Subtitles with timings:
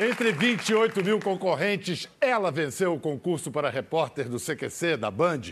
[0.00, 5.42] Entre 28 mil concorrentes, ela venceu o concurso para repórter do CQC da Band.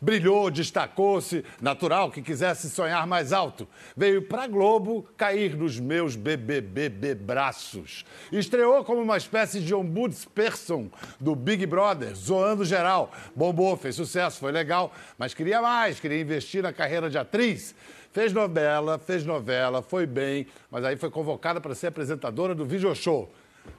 [0.00, 3.68] Brilhou, destacou-se, natural que quisesse sonhar mais alto.
[3.96, 8.04] Veio para Globo cair nos meus BBBB braços.
[8.32, 10.90] Estreou como uma espécie de ombudsperson
[11.20, 13.12] do Big Brother, zoando geral.
[13.36, 17.72] Bombou, fez sucesso, foi legal, mas queria mais, queria investir na carreira de atriz.
[18.12, 22.92] Fez novela, fez novela, foi bem, mas aí foi convocada para ser apresentadora do Video
[22.96, 23.32] Show.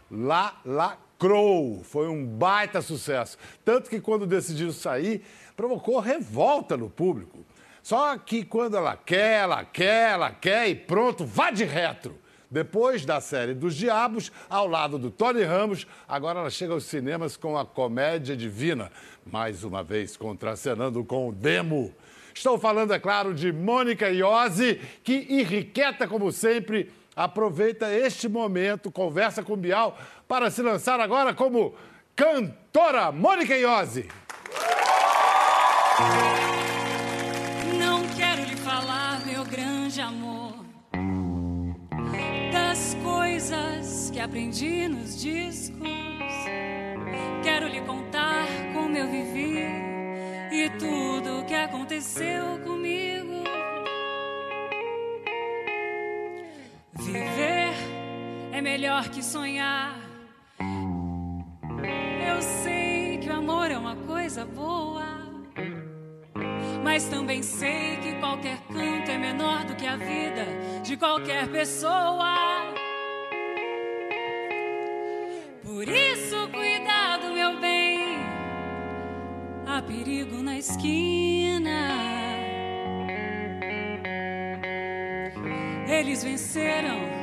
[0.10, 1.84] Lá lacrou.
[1.84, 3.38] Foi um baita sucesso.
[3.64, 5.24] Tanto que quando decidiu sair,
[5.56, 7.46] provocou revolta no público.
[7.82, 12.18] Só que quando ela quer, ela quer, ela quer e pronto, vá de retro.
[12.50, 17.36] Depois da série dos Diabos, ao lado do Tony Ramos, agora ela chega aos cinemas
[17.36, 18.92] com a Comédia Divina,
[19.26, 21.92] mais uma vez contracenando com o Demo.
[22.32, 29.44] Estou falando, é claro, de Mônica Iose, que irrequieta, como sempre, aproveita este momento, conversa
[29.44, 31.74] com Bial, para se lançar agora como
[32.16, 34.08] cantora Mônica Iose.
[37.78, 40.54] Não quero lhe falar, meu grande amor,
[42.52, 45.88] das coisas que aprendi nos discos.
[47.44, 49.60] Quero lhe contar como eu vivi
[50.52, 52.83] e tudo o que aconteceu comigo.
[58.74, 59.96] Melhor que sonhar.
[62.28, 65.06] Eu sei que o amor é uma coisa boa,
[66.84, 70.46] mas também sei que qualquer canto é menor do que a vida
[70.82, 72.34] de qualquer pessoa.
[75.62, 78.18] Por isso, cuidado, meu bem,
[79.68, 81.90] há perigo na esquina.
[85.88, 87.23] Eles venceram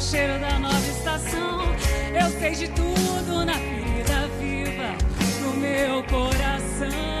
[0.00, 1.60] Cheiro da nova estação.
[2.18, 4.96] Eu sei de tudo na ferida viva
[5.42, 7.19] do meu coração.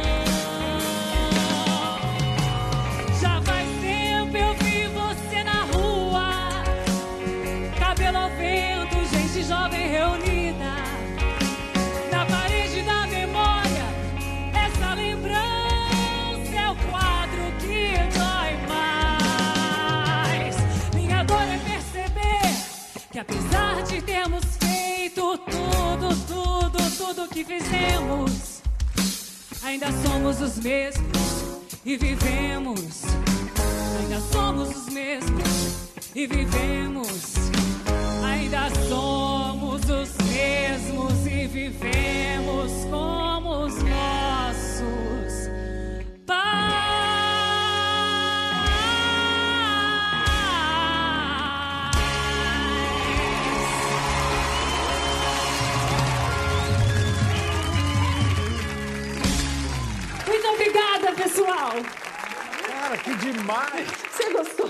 [27.20, 28.62] Tudo, que fizemos,
[29.62, 33.02] ainda somos os mesmos e vivemos.
[34.00, 37.34] Ainda somos os mesmos e vivemos.
[38.24, 42.29] Ainda somos os mesmos e vivemos
[63.32, 63.88] demais!
[64.10, 64.68] Você gostou?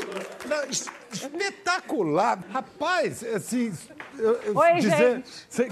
[0.48, 2.38] Não, es- espetacular!
[2.52, 3.72] Rapaz, assim.
[4.18, 5.30] Eu, eu Oi, dizer, gente.
[5.48, 5.68] Cê-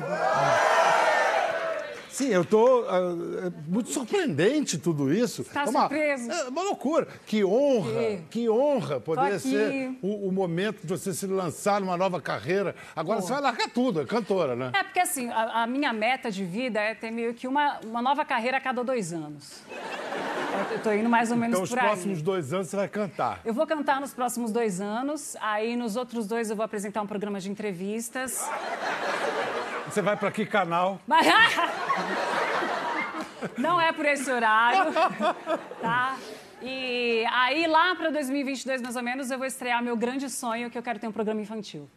[2.10, 5.44] Sim, eu tô é muito surpreendente tudo isso.
[5.44, 6.32] Tá é uma, surpreso?
[6.32, 7.06] É uma loucura.
[7.24, 11.96] Que honra, Que- que honra poder ser o, o momento de você se lançar numa
[11.96, 12.74] nova carreira.
[12.96, 14.72] Agora você vai largar tudo, é cantora, né?
[14.74, 18.02] É porque assim, a, a minha meta de vida é ter meio que uma, uma
[18.02, 19.62] nova carreira a cada dois anos.
[20.70, 21.86] Eu, tô indo mais ou menos Então, os por aí.
[21.86, 23.40] próximos dois anos você vai cantar.
[23.44, 27.06] Eu vou cantar nos próximos dois anos, aí nos outros dois eu vou apresentar um
[27.06, 28.48] programa de entrevistas.
[29.88, 31.00] Você vai para que canal?
[31.06, 31.26] Mas...
[33.56, 34.92] Não é por esse horário,
[35.80, 36.16] tá?
[36.60, 40.76] E aí lá para 2022, mais ou menos, eu vou estrear meu grande sonho, que
[40.76, 41.88] eu quero ter um programa infantil.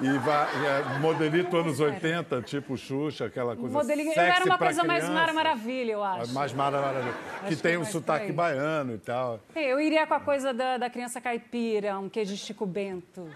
[0.00, 4.82] E vai, é, modelito anos 80, tipo Xuxa, aquela coisa Modelinho, sexy era uma coisa
[4.82, 5.20] mais criança.
[5.20, 6.32] Mara Maravilha, eu acho.
[6.32, 7.14] Mais Mara Maravilha.
[7.46, 9.40] Que que tem é um mais por sotaque baiano e tal.
[9.54, 13.28] Eu iria com a coisa da, da criança caipira, um queijo de Chico Bento.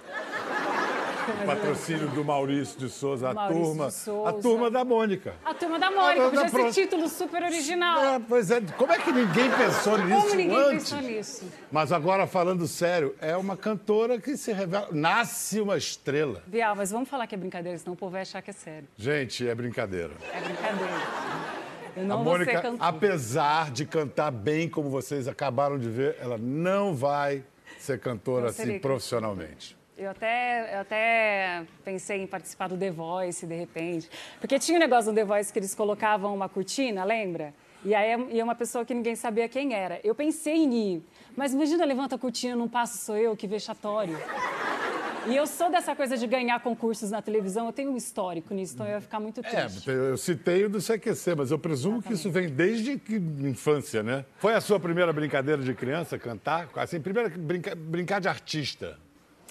[1.47, 3.91] Patrocínio do Maurício de Souza, a Maurício turma.
[3.91, 4.29] Souza.
[4.31, 5.35] A turma da Mônica.
[5.45, 8.05] A turma da Mônica, Ah, podia da ser pro- título super original.
[8.05, 10.91] É, pois é, como é que ninguém pensou nisso Como ninguém antes?
[10.91, 11.45] pensou nisso?
[11.71, 14.89] Mas agora, falando sério, é uma cantora que se revela.
[14.93, 16.43] Nasce uma estrela.
[16.47, 18.89] Bial, mas vamos falar que é brincadeira, senão o povo vai achar que é sério.
[18.97, 20.13] Gente, é brincadeira.
[20.33, 20.93] É brincadeira.
[21.97, 26.39] Eu A não ser Mônica, apesar de cantar bem, como vocês acabaram de ver, ela
[26.39, 27.43] não vai
[27.79, 29.78] ser cantora assim profissionalmente.
[30.01, 34.09] Eu até, eu até pensei em participar do The Voice, de repente.
[34.39, 37.53] Porque tinha um negócio no The Voice que eles colocavam uma cortina, lembra?
[37.85, 40.01] E aí ia uma pessoa que ninguém sabia quem era.
[40.05, 41.03] Eu pensei em ir,
[41.37, 44.17] mas imagina, levanta a cortina, não passo, sou eu, que vexatório.
[45.27, 48.75] E eu sou dessa coisa de ganhar concursos na televisão, eu tenho um histórico nisso,
[48.75, 49.91] então eu ia ficar muito É, triste.
[49.91, 54.25] eu citei o do CQC, mas eu presumo que isso vem desde que infância, né?
[54.39, 56.69] Foi a sua primeira brincadeira de criança, cantar?
[56.77, 58.97] Assim, primeira brinca- brincar de artista.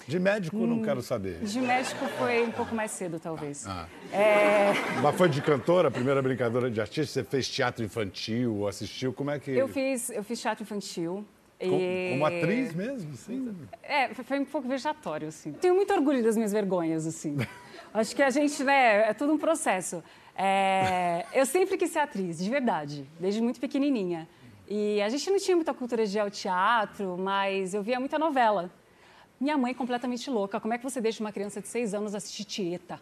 [0.08, 0.66] De médico, Hum.
[0.66, 1.38] não quero saber.
[1.40, 3.66] De médico foi um pouco mais cedo, talvez.
[3.68, 3.86] Ah.
[4.10, 4.72] É,
[5.02, 7.12] Mas foi de cantora, primeira brincadeira de artista?
[7.12, 9.12] Você fez teatro infantil, assistiu?
[9.12, 9.50] Como é que...
[9.50, 11.26] eu, fiz, eu fiz teatro infantil.
[11.60, 13.54] Como, e- como atriz mesmo, sim?
[13.82, 15.52] É, foi- foi um pouco vexatório, assim.
[15.52, 17.36] Tenho muito orgulho das minhas vergonhas, assim.
[17.92, 20.02] Acho que a gente, né, é tudo um processo.
[20.34, 24.26] É, eu sempre quis ser atriz, de verdade, desde muito pequenininha.
[24.66, 28.18] E a gente não tinha muita cultura de ir ao teatro, mas eu via muita
[28.18, 28.70] novela.
[29.40, 30.60] Minha mãe completamente louca.
[30.60, 33.00] Como é que você deixa uma criança de seis anos assistir Tieta?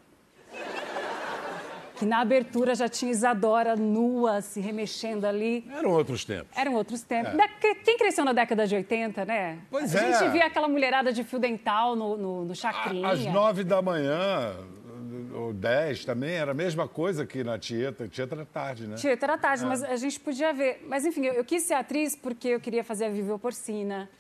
[1.97, 5.67] Que na abertura já tinha Isadora nua, se remexendo ali.
[5.75, 6.55] Eram outros tempos.
[6.55, 7.33] Eram outros tempos.
[7.35, 9.61] Da- Quem cresceu na década de 80, né?
[9.71, 10.13] Pois a é.
[10.19, 13.09] gente via aquela mulherada de fio dental no, no, no chacrinha.
[13.09, 14.57] Às nove da manhã,
[15.35, 18.07] ou dez também, era a mesma coisa que na Tieta.
[18.09, 18.97] Tieta era tarde, né?
[18.97, 20.85] Tieto era tarde, mas a gente podia ver.
[20.87, 24.11] Mas enfim, eu, eu quis ser atriz porque eu queria fazer a Vivian Porcina.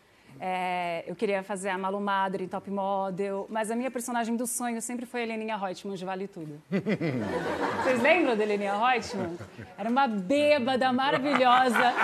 [0.40, 4.46] É, eu queria fazer a Malu Madre em Top Model, mas a minha personagem do
[4.46, 6.60] sonho sempre foi a Heleninha Reutemann de Vale Tudo.
[7.82, 9.36] Vocês lembram da Heleninha Reutemann?
[9.78, 11.94] Era uma bêbada maravilhosa.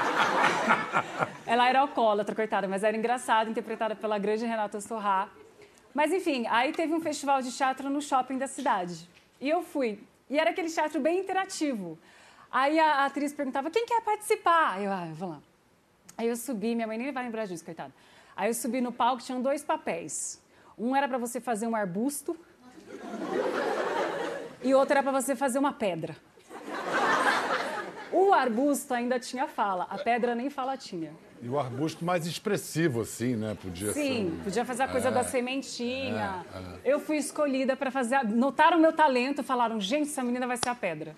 [1.47, 5.29] Ela era alcoólatra, coitada, mas era engraçada, interpretada pela grande Renata Sorrá.
[5.95, 9.09] Mas enfim, aí teve um festival de teatro no shopping da cidade.
[9.41, 9.99] E eu fui.
[10.31, 11.99] E era aquele teatro bem interativo.
[12.51, 14.81] Aí a, atriz perguntava, quem quer participar?
[14.81, 15.41] Eu, ah, eu vou lá.
[16.17, 17.93] Aí eu subi, minha mãe nem vai lembrar disso, coitada.
[18.37, 20.41] Aí eu subi no palco, tinham dois papéis.
[20.79, 22.37] Um era para você fazer um arbusto
[24.63, 26.17] e outro era para você fazer uma pedra.
[28.13, 31.11] O arbusto ainda tinha fala, a pedra nem fala tinha.
[31.43, 33.57] E o arbusto mais expressivo, assim, né?
[33.61, 34.45] Podia Sim, ser.
[34.45, 36.45] podia fazer a coisa da sementinha.
[36.85, 38.15] Eu fui escolhida para fazer.
[38.15, 41.17] a- Notaram meu talento, falaram: gente, essa menina vai ser a pedra.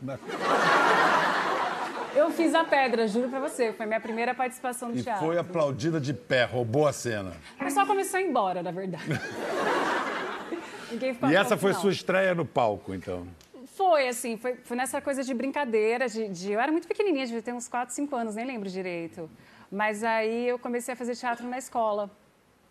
[2.14, 3.72] Eu fiz a pedra, juro pra você.
[3.72, 5.26] Foi minha primeira participação no E teatro.
[5.26, 7.32] foi aplaudida de pé, roubou a cena.
[7.56, 9.04] O pessoal começou a ir embora, na verdade.
[10.90, 11.82] Ninguém ficou E essa foi final.
[11.82, 13.26] sua estreia no palco, então.
[13.74, 16.08] Foi, assim, foi, foi nessa coisa de brincadeira.
[16.08, 19.28] De, de- eu era muito pequenininha, devia ter uns 4, 5 anos, nem lembro direito.
[19.70, 22.08] Mas aí eu comecei a fazer teatro na escola.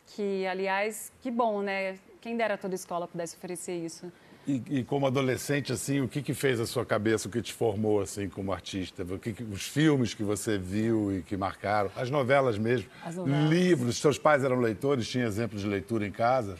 [0.08, 1.98] Que, aliás, que bom, né?
[2.22, 4.10] Quem dera toda escola pudesse oferecer isso.
[4.46, 7.54] E, e como adolescente, assim, o que, que fez a sua cabeça, o que te
[7.54, 9.04] formou, assim, como artista?
[9.04, 11.90] O que, que- os filmes que você viu e que marcaram?
[11.96, 12.90] As novelas mesmo?
[13.06, 13.50] As novelas.
[13.50, 13.98] Livros?
[13.98, 15.08] Seus pais eram leitores?
[15.08, 16.58] Tinha exemplos de leitura em casa?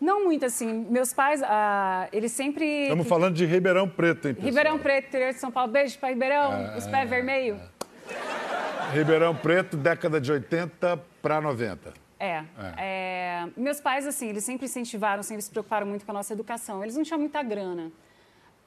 [0.00, 0.86] Não muito, assim.
[0.88, 2.64] Meus pais, ah, eles sempre...
[2.84, 4.48] Estamos falando de Ribeirão Preto, hein, pessoal?
[4.50, 5.72] Ribeirão Preto, interior de São Paulo.
[5.72, 7.58] Beijo para Ribeirão, os pés vermelhos.
[8.92, 11.94] Ribeirão Preto, década de 80 para 90.
[12.18, 12.44] É,
[12.76, 16.82] é, Meus pais, assim, eles sempre incentivaram, sempre se preocuparam muito com a nossa educação.
[16.82, 17.90] Eles não tinham muita grana.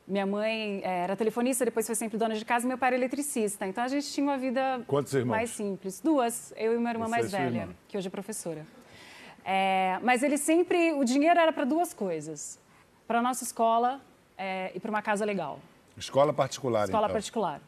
[0.08, 2.96] Minha mãe eh, era telefonista, depois foi sempre dona de casa, e meu pai era
[2.96, 3.68] eletricista.
[3.68, 4.82] Então a gente tinha uma vida
[5.26, 6.00] mais simples.
[6.00, 7.74] Duas, eu e uma irmã Você mais sua velha, irmã.
[7.90, 8.66] que hoje é professora.
[9.44, 12.58] É, mas ele sempre, o dinheiro era para duas coisas:
[13.06, 14.00] para a nossa escola
[14.38, 15.60] eh, e para uma casa legal.
[15.98, 17.14] Escola particular, Escola então.
[17.14, 17.62] particular.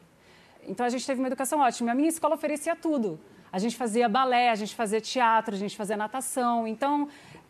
[0.66, 1.92] Então a gente teve uma educação ótima.
[1.92, 3.20] A minha escola oferecia tudo.
[3.52, 6.66] A gente fazia balé, a gente fazia teatro, a gente fazia natação.
[6.66, 7.08] Então,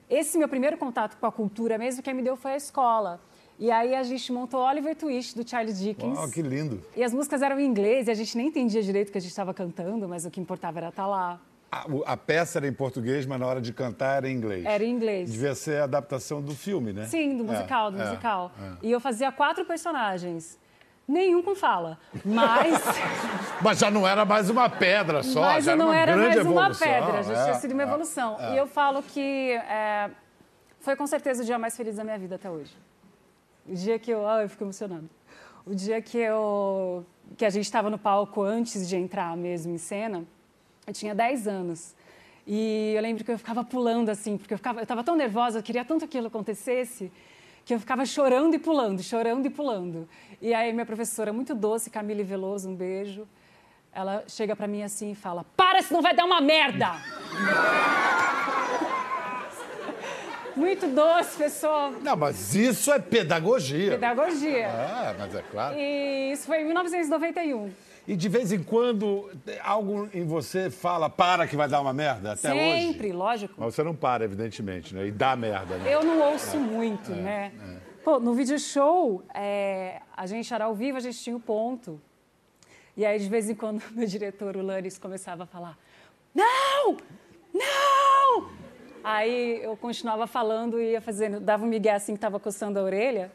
[0.08, 3.20] esse meu primeiro contato com a cultura mesmo, quem me deu foi a escola.
[3.58, 6.16] E aí a gente montou Oliver Twist, do Charles Dickens.
[6.16, 6.82] Uau, que lindo.
[6.96, 9.20] E as músicas eram em inglês e a gente nem entendia direito o que a
[9.20, 11.38] gente estava cantando, mas o que importava era estar lá.
[11.70, 14.64] A, a peça era em português, mas na hora de cantar era em inglês.
[14.64, 15.30] Era em inglês.
[15.30, 17.06] Devia ser a adaptação do filme, né?
[17.06, 18.50] Sim, do É, musical, do é, musical.
[18.58, 18.86] é.
[18.86, 20.58] E eu fazia quatro personagens.
[21.10, 22.80] Nenhum com fala, mas...
[23.60, 26.40] Mas já não era mais uma pedra só, Mas já não uma era mais uma
[26.40, 26.86] evolução.
[26.88, 28.36] pedra, já é, tinha sido uma é, evolução.
[28.38, 28.54] é.
[28.54, 30.08] E eu falo que é,
[30.78, 32.72] foi com certeza o dia mais feliz da minha vida até hoje.
[33.68, 34.26] O dia que eu.
[34.26, 35.04] Ah, eu fico emocionada.
[35.66, 37.04] O dia que eu.
[37.36, 40.24] que a gente estava no palco antes de entrar mesmo em cena,
[40.86, 41.94] eu tinha 10 anos.
[42.46, 45.58] E eu lembro que eu ficava pulando assim, porque eu ficava, eu estava tão nervosa,
[45.58, 47.10] eu queria tanto que aquilo acontecesse.
[47.64, 50.08] Que eu ficava chorando e pulando, chorando e pulando.
[50.40, 53.26] E aí minha professora, muito doce, Camille Veloso, um beijo,
[53.92, 56.92] ela chega para mim assim e fala: Para, senão vai dar uma merda!
[60.56, 61.90] Muito doce, pessoa.
[62.02, 63.92] Não, mas isso é pedagogia.
[63.92, 64.68] Pedagogia.
[64.68, 65.76] Ah, mas é claro.
[65.78, 67.70] E isso foi em 1991.
[68.08, 69.30] E de vez em quando
[69.62, 72.58] algo em você fala, para que vai dar uma merda, até hoje?
[72.58, 73.54] Sempre, lógico.
[73.56, 75.06] Mas você não para, evidentemente, né?
[75.06, 75.94] E dá merda, né?
[75.94, 77.52] Eu não ouço muito, né?
[78.02, 82.00] Pô, no vídeo show, é, a gente era ao vivo, a gente tinha o ponto.
[82.96, 85.78] E aí, de vez em quando, meu diretor, o Lanes, começava a falar:
[86.34, 86.96] Não!
[87.52, 88.59] Não!
[89.10, 92.82] Aí eu continuava falando e ia fazendo, dava um migué assim que estava coçando a
[92.82, 93.32] orelha,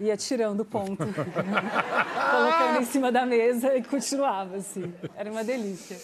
[0.00, 4.92] ia tirando o ponto, colocando em cima da mesa e continuava assim.
[5.14, 5.98] Era uma delícia.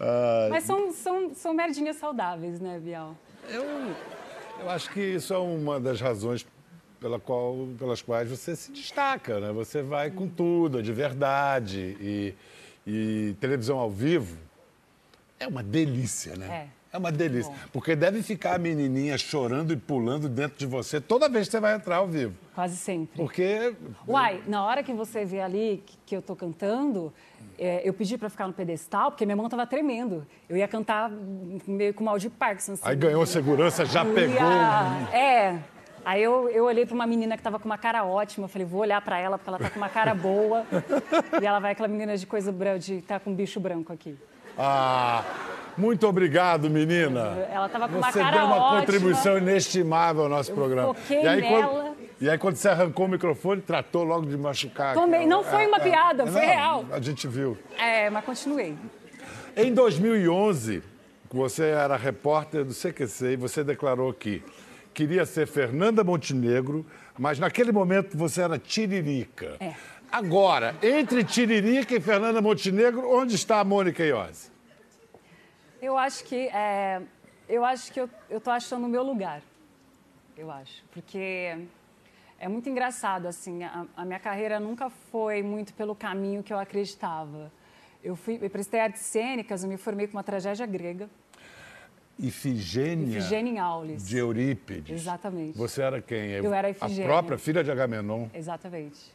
[0.00, 3.14] Ah, Mas são, são, são merdinhas saudáveis, né, Bial?
[3.50, 3.64] eu,
[4.60, 6.46] eu acho que isso é uma das razões
[6.98, 9.52] pela qual, pelas quais você se destaca, né?
[9.52, 11.96] Você vai com tudo, de verdade.
[12.00, 12.34] E,
[12.86, 14.38] e televisão ao vivo
[15.38, 16.68] é uma delícia, né?
[16.68, 16.81] É.
[16.92, 17.50] É uma delícia.
[17.50, 17.58] Bom.
[17.72, 21.60] Porque deve ficar a menininha chorando e pulando dentro de você toda vez que você
[21.60, 22.34] vai entrar ao vivo.
[22.54, 23.16] Quase sempre.
[23.16, 23.74] Porque
[24.06, 27.10] Uai, na hora que você vê ali que, que eu tô cantando,
[27.58, 30.26] é, eu pedi para ficar no pedestal, porque minha mão tava tremendo.
[30.48, 31.10] Eu ia cantar
[31.66, 32.72] meio com mal de Parkinson.
[32.74, 32.82] Assim.
[32.84, 34.36] aí ganhou segurança, já Eu pegou.
[34.36, 35.58] ia- É.
[36.04, 38.44] Aí eu, eu olhei para uma menina que tava com uma cara ótima.
[38.44, 40.66] Eu falei, vou olhar para ela, porque ela tá com uma cara boa.
[41.40, 44.14] e ela vai, aquela menina de coisa branca, de tá com bicho branco aqui.
[44.58, 45.24] Ah,
[45.76, 47.46] muito obrigado, menina.
[47.50, 48.80] Ela tava com uma Você cara deu uma ótima.
[48.80, 50.94] contribuição inestimável ao nosso programa.
[50.94, 51.66] foquei e aí, nela.
[51.66, 54.94] Quando, e aí, quando você arrancou o microfone, tratou logo de machucar.
[54.94, 55.26] Tomei.
[55.26, 56.84] Não foi uma piada, foi Não, real.
[56.92, 57.58] A gente viu.
[57.78, 58.76] É, mas continuei.
[59.56, 60.82] Em 2011,
[61.30, 64.42] você era repórter do CQC e você declarou que
[64.94, 66.86] queria ser Fernanda Montenegro,
[67.18, 69.56] mas naquele momento você era Tiririca.
[69.58, 69.72] É.
[70.10, 74.51] Agora, entre Tiririca e Fernanda Montenegro, onde está a Mônica Iose?
[75.82, 77.02] Eu acho que é,
[77.48, 79.42] eu acho que eu, eu tô achando o meu lugar.
[80.36, 81.58] Eu acho, porque
[82.38, 83.64] é muito engraçado assim.
[83.64, 87.50] A, a minha carreira nunca foi muito pelo caminho que eu acreditava.
[88.02, 91.10] Eu fui, eu prestei artes cênicas, eu me formei com uma tragédia grega,
[92.18, 94.06] Ifigênia, Ifigênia em Aulis.
[94.06, 95.00] de Eurípides.
[95.00, 95.58] Exatamente.
[95.58, 96.30] Você era quem?
[96.30, 97.04] Eu era A Ifigênia.
[97.06, 98.28] própria filha de Agamenon.
[98.32, 99.12] Exatamente.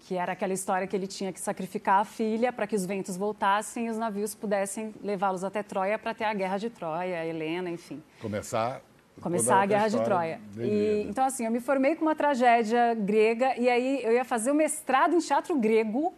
[0.00, 3.16] Que era aquela história que ele tinha que sacrificar a filha para que os ventos
[3.16, 7.70] voltassem e os navios pudessem levá-los até Troia para ter a guerra de Troia, Helena,
[7.70, 8.02] enfim.
[8.20, 8.82] Começar.
[9.20, 10.40] começar a Guerra de Troia.
[10.58, 14.50] E, então, assim, eu me formei com uma tragédia grega e aí eu ia fazer
[14.50, 16.14] o mestrado em teatro grego,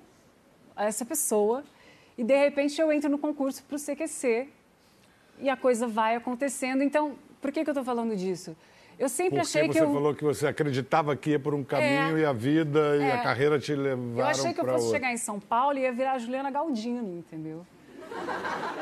[0.76, 1.64] essa pessoa,
[2.16, 4.48] e de repente eu entro no concurso para o CQC
[5.40, 6.82] e a coisa vai acontecendo.
[6.82, 8.56] Então, por que, que eu estou falando disso?
[8.98, 9.92] Eu sempre Porque achei você que eu...
[9.92, 12.20] falou que você acreditava que ia por um caminho É.
[12.20, 13.12] e a vida e É.
[13.12, 15.92] a carreira te levaram Eu achei que eu fosse chegar em São Paulo e ia
[15.92, 17.66] virar a Juliana Galdino, entendeu?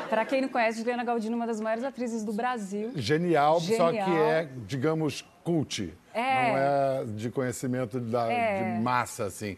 [0.09, 2.91] Para quem não conhece, Juliana Galdino é uma das maiores atrizes do Brasil.
[2.97, 4.25] Genial, só que Genial.
[4.31, 5.95] é, digamos, cult.
[6.13, 6.21] É.
[6.51, 8.75] Não é de conhecimento da, É.
[8.75, 9.57] de massa, assim.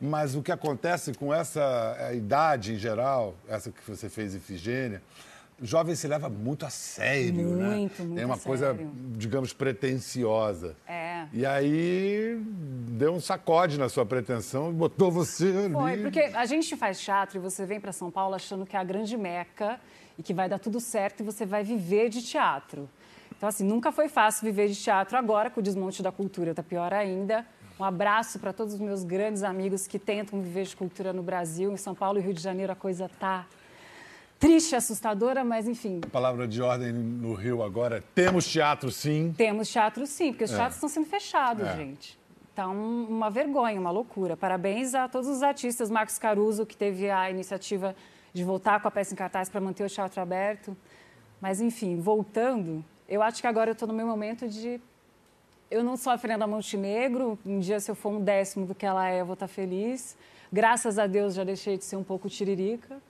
[0.00, 5.02] Mas o que acontece com essa a idade em geral, essa que você fez Ifigênia,
[5.62, 7.76] jovem se leva muito a sério, né?
[7.76, 8.78] Muito, muito Tem uma coisa,
[9.16, 10.76] digamos, pretensiosa.
[10.86, 11.26] É.
[11.32, 12.40] E aí
[12.88, 15.72] deu um sacode na sua pretensão e botou você ali.
[15.72, 18.78] Foi, porque a gente faz teatro e você vem para São Paulo achando que é
[18.78, 19.78] a grande meca
[20.18, 22.88] e que vai dar tudo certo e você vai viver de teatro.
[23.36, 25.16] Então, assim, nunca foi fácil viver de teatro.
[25.16, 27.46] Agora, com o desmonte da cultura, tá pior ainda.
[27.78, 31.72] Um abraço para todos os meus grandes amigos que tentam viver de cultura no Brasil.
[31.72, 33.46] Em São Paulo e Rio de Janeiro a coisa tá
[34.40, 38.02] triste, assustadora, mas enfim, Palavra de ordem no Rio agora.
[38.14, 39.32] Temos teatro, sim.
[39.36, 41.76] temos teatro sim, porque os teatros estão sendo fechados, É.
[41.76, 42.18] gente.
[42.52, 44.36] Então, uma vergonha, uma loucura.
[44.36, 45.88] Parabéns a todos os artistas.
[45.88, 47.94] Marcos Caruso, que teve a iniciativa
[48.34, 50.76] de voltar com a peça em cartaz para manter o teatro aberto.
[51.40, 54.80] Mas, enfim, voltando, eu acho que agora eu estou no meu momento de.
[55.70, 57.38] Eu não sou a Fernanda Montenegro.
[57.46, 60.16] Um dia, se eu for um décimo do que ela é, eu vou estar feliz.
[60.52, 63.00] Graças a Deus, já deixei de ser um pouco tiririca.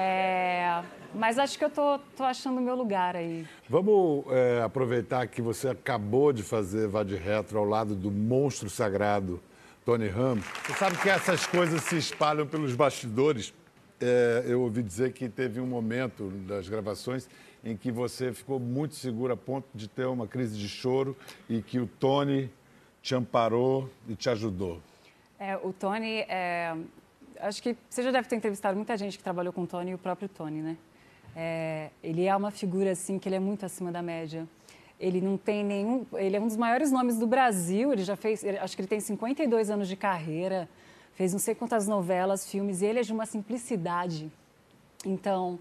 [0.00, 0.80] É,
[1.12, 3.44] mas acho que eu tô, tô achando o meu lugar aí.
[3.68, 8.70] Vamos é, aproveitar que você acabou de fazer Vá de Retro ao lado do monstro
[8.70, 9.40] sagrado
[9.84, 10.44] Tony Ramos.
[10.64, 13.52] Você sabe que essas coisas se espalham pelos bastidores.
[14.00, 17.28] É, eu ouvi dizer que teve um momento das gravações
[17.64, 21.16] em que você ficou muito seguro a ponto de ter uma crise de choro
[21.48, 22.48] e que o Tony
[23.02, 24.80] te amparou e te ajudou.
[25.40, 26.76] É, o Tony, é,
[27.40, 29.94] acho que você já deve ter entrevistado muita gente que trabalhou com o Tony e
[29.94, 30.76] o próprio Tony, né?
[31.36, 34.46] É, ele é uma figura assim que ele é muito acima da média.
[34.98, 36.04] Ele não tem nenhum.
[36.14, 37.92] Ele é um dos maiores nomes do Brasil.
[37.92, 38.42] Ele já fez.
[38.42, 40.68] ele- acho que ele tem 52 anos de carreira.
[41.14, 42.82] Fez não sei quantas novelas, filmes.
[42.82, 44.30] E ele é de uma simplicidade.
[45.06, 45.58] Então,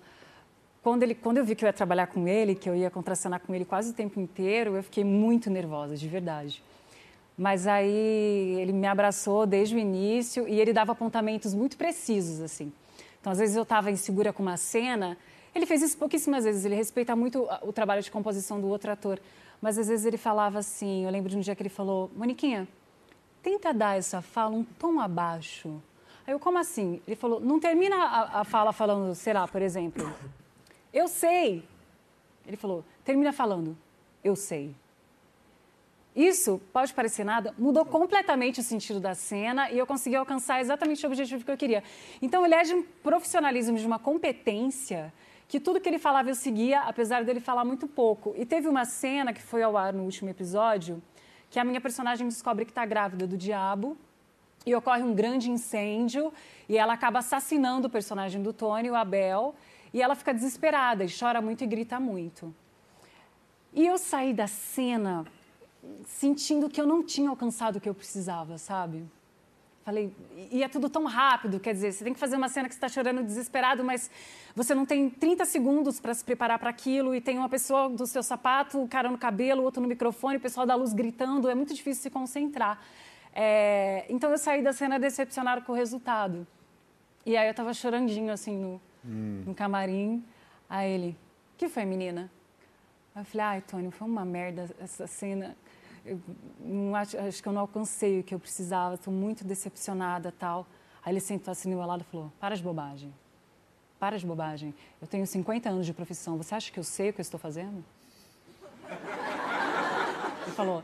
[0.82, 3.40] quando, ele, quando eu vi que eu ia trabalhar com ele, que eu ia contracenar
[3.42, 6.64] com ele quase o tempo inteiro, eu fiquei muito nervosa, de verdade.
[7.38, 12.74] Mas aí ele me abraçou desde o início e ele dava apontamentos muito precisos, assim.
[13.22, 15.18] Então, às vezes eu estava insegura com uma cena.
[15.54, 19.20] Ele fez isso pouquíssimas vezes, ele respeita muito o trabalho de composição do outro ator.
[19.62, 22.68] Mas às vezes ele falava assim, eu lembro de um dia que ele falou, Moniquinha,
[23.44, 25.82] tenta dar essa fala um tom abaixo.
[26.26, 27.02] Aí eu, como assim?
[27.08, 30.12] Ele falou, não termina a, a fala falando, sei lá, por exemplo,
[30.94, 31.64] eu sei.
[32.46, 33.78] Ele falou, termina falando,
[34.24, 34.76] eu sei.
[36.18, 41.06] Isso, pode parecer nada, mudou completamente o sentido da cena e eu consegui alcançar exatamente
[41.06, 41.84] o objetivo que eu queria.
[42.20, 45.14] Então, ele é de um profissionalismo, de uma competência,
[45.48, 48.34] que tudo que ele falava eu seguia, apesar dele falar muito pouco.
[48.36, 51.04] E teve uma cena que foi ao ar no último episódio,
[51.52, 53.96] que a minha personagem descobre que está grávida do diabo
[54.66, 56.34] e ocorre um grande incêndio
[56.68, 59.54] e ela acaba assassinando o personagem do Tony, o Abel,
[59.94, 62.52] e ela fica desesperada e chora muito e grita muito.
[63.72, 65.24] E eu saí da cena
[66.06, 69.06] sentindo que eu não tinha alcançado o que eu precisava, sabe?
[69.88, 70.14] Falei,
[70.52, 72.78] e é tudo tão rápido, quer dizer, você tem que fazer uma cena que você
[72.78, 74.12] está chorando desesperado, mas
[74.54, 78.06] você não tem 30 segundos para se preparar para aquilo e tem uma pessoa do
[78.06, 81.56] seu sapato, o cara no cabelo, outro no microfone, o pessoal da luz gritando, é
[81.56, 82.82] muito difícil se concentrar.
[83.34, 86.46] É, então eu saí da cena decepcionada com o resultado.
[87.26, 88.82] E aí eu tava chorandinho assim no,
[89.46, 90.22] no camarim.
[90.70, 91.18] Aí ele,
[91.58, 92.30] que foi, menina?
[93.16, 95.56] Aí eu falei, ai, Tony, foi uma merda essa cena.
[96.08, 100.66] Eu acho, acho que eu não alcancei o que eu precisava, estou muito decepcionada tal.
[101.04, 103.14] Aí ele sentou assim do meu lado e falou, para de bobagem.
[104.00, 104.74] Para de bobagem.
[105.02, 107.40] Eu tenho 50 anos de profissão, você acha que eu sei o que eu estou
[107.40, 107.84] fazendo?
[110.46, 110.84] Ele falou,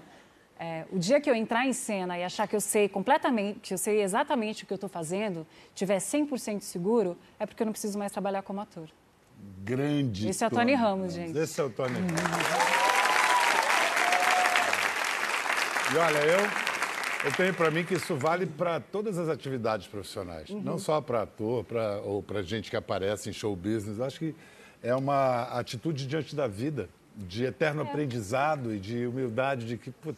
[0.59, 3.73] é, o dia que eu entrar em cena e achar que eu sei completamente, que
[3.73, 7.73] eu sei exatamente o que eu estou fazendo, tiver 100% seguro, é porque eu não
[7.73, 8.89] preciso mais trabalhar como ator.
[9.63, 10.29] Grande.
[10.29, 11.37] Esse é o Tony Ramos, gente.
[11.37, 12.72] Esse é o Tony Ramos.
[15.93, 16.39] E olha, eu,
[17.25, 20.49] eu tenho para mim que isso vale para todas as atividades profissionais.
[20.49, 20.61] Uhum.
[20.61, 23.99] Não só para ator pra, ou para gente que aparece em show business.
[23.99, 24.35] Acho que
[24.81, 27.85] é uma atitude diante da vida, de eterno É.
[27.85, 29.91] aprendizado e de humildade, de que...
[29.91, 30.13] pô,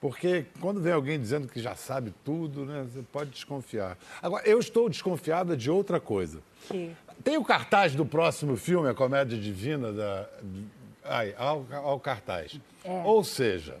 [0.00, 3.98] Porque quando vem alguém dizendo que já sabe tudo, né, você pode desconfiar.
[4.22, 6.40] Agora, eu estou desconfiada de outra coisa.
[6.68, 6.94] Que...
[7.24, 10.28] Tem o cartaz do próximo filme, A Comédia Divina, da...
[11.04, 12.58] Ai, ao, ao cartaz.
[12.84, 13.02] É.
[13.04, 13.76] Ou seja,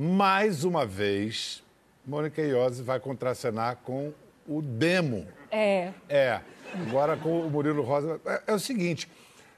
[0.00, 1.62] mais uma vez,
[2.06, 4.14] Mônica Iose vai contracenar com
[4.48, 5.28] o Demo.
[5.50, 6.40] É, É,
[6.88, 8.18] agora com o Murilo Rosa.
[8.24, 9.06] É, é o seguinte,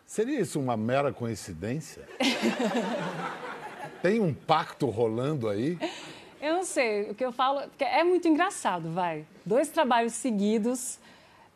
[0.05, 2.09] seria isso uma mera coincidência?
[4.03, 5.79] Tem um pacto rolando aí?
[6.41, 9.25] Eu não sei, o que eu falo, é muito engraçado, vai.
[9.47, 10.99] Dois trabalhos seguidos,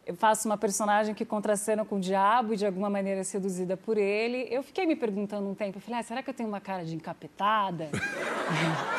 [0.06, 3.76] eu faço uma personagem que contracena com o diabo e de alguma maneira é seduzida
[3.76, 4.46] por ele.
[4.48, 6.84] Eu fiquei me perguntando um tempo, eu falei, ah, será que eu tenho uma cara
[6.84, 7.90] de encapetada?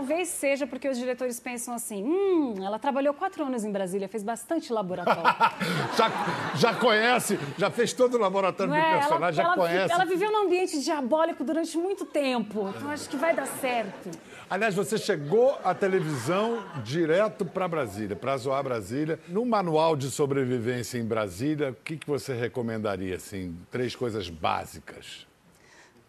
[0.00, 4.22] Talvez seja porque os diretores pensam assim, hum, ela trabalhou quatro anos em Brasília, fez
[4.22, 5.20] bastante laboratório.
[5.94, 6.10] Já,
[6.54, 8.90] já conhece, já fez todo o laboratório Não do é?
[8.90, 9.92] Ela, personagem, já ela, conhece.
[9.92, 14.10] ela viveu num ambiente diabólico durante muito tempo, então acho que vai dar certo.
[14.48, 19.20] Aliás, você chegou à televisão direto para Brasília, para zoar Brasília.
[19.28, 25.26] No manual de sobrevivência em Brasília, o que, que você recomendaria, assim, três coisas básicas?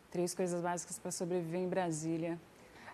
[0.09, 2.39] Três coisas básicas para sobreviver em Brasília.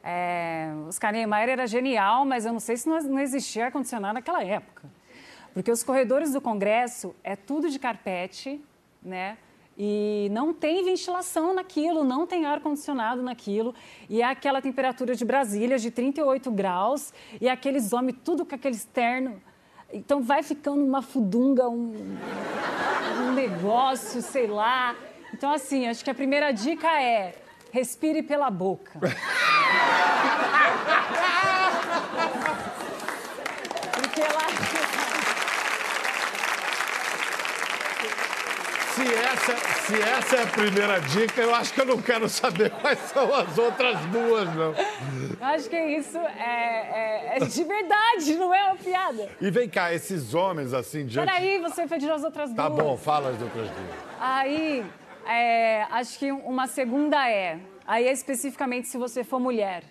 [0.04, 4.44] É, Oscar Niemeyer era genial, mas eu não sei se não, não existia ar-condicionado naquela
[4.44, 4.84] época.
[5.54, 8.62] Porque os corredores do Congresso é tudo de carpete,
[9.02, 9.38] né?
[9.78, 13.76] E não tem ventilação naquilo, não tem ar-condicionado naquilo.
[14.10, 18.76] E é aquela temperatura de Brasília de 38 graus, e aqueles homens tudo com aquele
[18.76, 19.42] externo.
[19.94, 21.94] Então vai ficando uma fudunga, um,
[23.22, 24.96] um negócio, sei lá.
[25.34, 27.36] Então, assim, acho que a primeira dica é
[27.78, 28.92] respire pela boca.
[33.94, 34.48] Porque lá.
[38.96, 42.72] Se essa, se essa é a primeira dica, eu acho que eu não quero saber
[42.72, 44.74] quais são as outras duas, não.
[44.74, 49.30] Eu acho que isso é, é- é de verdade, não é uma piada.
[49.40, 51.28] E vem cá, esses homens, assim, diante...
[51.32, 52.84] Peraí, você pediu as outras Tá duas.
[52.84, 53.96] bom, fala as outras duas.
[54.20, 54.84] Aí,
[55.28, 59.84] é, acho que uma segunda é, aí é especificamente se você for mulher,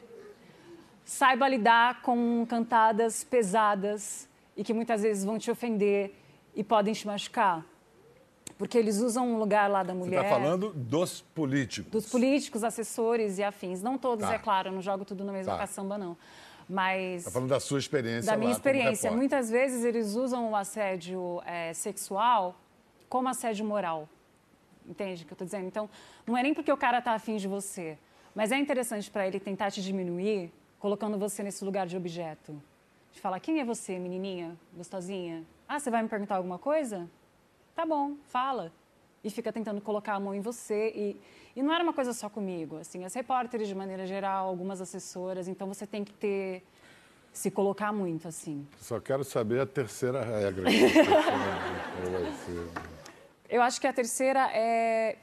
[1.05, 6.15] saiba lidar com cantadas pesadas e que muitas vezes vão te ofender
[6.55, 7.65] e podem te machucar.
[8.59, 10.25] Porque eles usam um lugar lá da Você mulher.
[10.25, 11.93] está falando dos políticos.
[11.93, 13.83] Dos políticos, assessores e afins.
[13.83, 14.35] Não todos, Tá.
[14.35, 15.59] é claro, eu não jogo tudo na mesma Tá.
[15.59, 16.17] caçamba, não.
[16.69, 17.19] Mas.
[17.19, 19.11] Está falando da sua experiência da minha experiência.
[19.13, 22.57] Muitas vezes eles usam o assédio eh, sexual
[23.09, 24.09] como assédio moral.
[24.89, 25.67] Entende o que eu estou dizendo?
[25.67, 25.89] Então,
[26.27, 27.99] não é nem porque o cara está afim de você,
[28.35, 32.61] mas é interessante para ele tentar te diminuir, colocando você nesse lugar de objeto.
[33.13, 35.43] De falar, quem é você, menininha, gostosinha?
[35.69, 37.09] Ah, você vai me perguntar alguma coisa?
[37.75, 38.73] Tá bom, fala.
[39.25, 40.93] E fica tentando colocar a mão em você.
[40.95, 41.21] E,
[41.57, 42.77] e não era uma coisa só comigo.
[42.77, 45.49] Assim, as repórteres, de maneira geral, algumas assessoras.
[45.49, 46.63] Então, você tem que ter...
[47.33, 48.67] Se colocar muito, assim.
[48.79, 50.71] Só quero saber a terceira regra.
[50.71, 51.03] que você.
[51.03, 52.96] Vai ser-
[53.49, 55.17] Eu acho que a terceira é,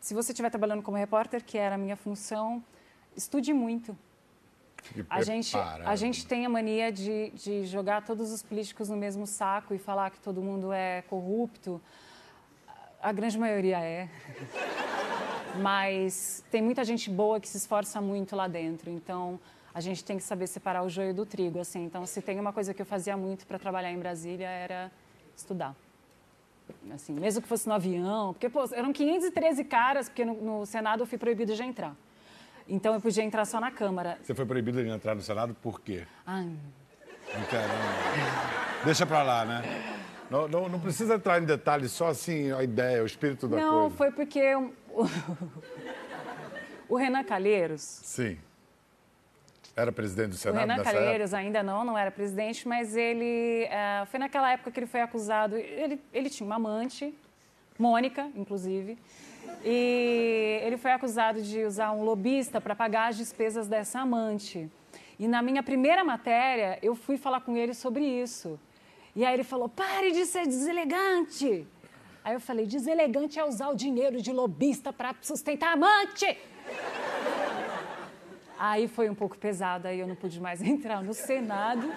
[0.00, 2.62] se você estiver trabalhando como repórter, que era a minha função,
[3.16, 3.96] estude muito.
[5.10, 9.26] A gente, a gente tem a mania de, de jogar todos os políticos no mesmo
[9.26, 11.80] saco e falar que todo mundo é corrupto.
[13.02, 14.08] A grande maioria é.
[15.60, 18.90] Mas tem muita gente boa que se esforça muito lá dentro.
[18.90, 19.40] Então,
[19.74, 21.58] a gente tem que saber separar o joio do trigo.
[21.58, 21.84] Assim.
[21.84, 24.92] Então, se tem uma coisa que eu fazia muito para trabalhar em Brasília, era
[25.36, 25.74] estudar.
[26.92, 31.02] Assim, mesmo que fosse no avião, porque pô, eram 513 caras, porque no, no Senado
[31.02, 31.94] eu fui proibido de entrar.
[32.66, 34.18] Então eu podia entrar só na Câmara.
[34.22, 36.04] Você foi proibido de entrar no Senado por quê?
[36.26, 37.68] Ai, Não quero.
[37.68, 38.84] não.
[38.84, 39.62] Deixa pra lá, né?
[40.30, 43.80] Não, não, não precisa entrar em detalhes, só assim a ideia, o espírito da não,
[43.90, 43.96] coisa.
[43.96, 44.42] foi porque
[46.88, 48.38] o Renan Calheiros, Sim.
[49.78, 53.62] Era presidente do o Senado Renan nessa Calheiros ainda não, não era presidente, mas ele
[53.70, 55.56] eh, foi naquela época que ele foi acusado.
[55.56, 57.14] Ele, ele tinha uma amante,
[57.78, 58.98] Mônica, inclusive,
[59.64, 64.68] e ele foi acusado de usar um lobista para pagar as despesas dessa amante.
[65.16, 68.58] E na minha primeira matéria, eu fui falar com ele sobre isso.
[69.14, 71.64] E aí ele falou: pare de ser deselegante.
[72.24, 76.36] Aí eu falei: deselegante é usar o dinheiro de lobista para sustentar a amante.
[78.58, 81.88] Aí foi um pouco pesado, aí eu não pude mais entrar no Senado.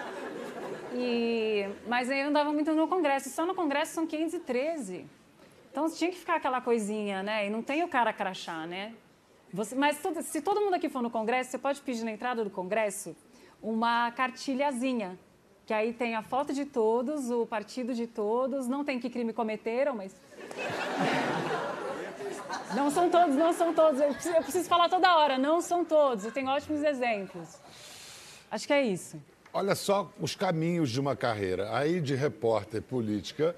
[0.94, 1.68] E...
[1.86, 3.30] Mas aí eu andava muito no Congresso.
[3.30, 5.06] Só no Congresso são 513.
[5.70, 7.46] Então tinha que ficar aquela coisinha, né?
[7.46, 8.94] E não tem o cara crachá, né?
[9.52, 9.74] Você...
[9.74, 13.16] Mas se todo mundo aqui for no Congresso, você pode pedir na entrada do Congresso
[13.62, 15.18] uma cartilhazinha.
[15.64, 19.32] Que aí tem a foto de todos, o partido de todos, não tem que crime
[19.32, 20.14] cometeram, mas
[22.74, 24.00] não são todos, não são todos.
[24.00, 26.24] Eu preciso, eu preciso falar toda hora, não são todos.
[26.24, 27.58] Eu tenho ótimos exemplos.
[28.50, 29.20] Acho que é isso.
[29.52, 31.76] Olha só os caminhos de uma carreira.
[31.76, 33.54] Aí de repórter política,